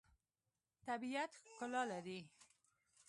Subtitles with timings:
[0.87, 2.19] طبیعت ښکلا لري.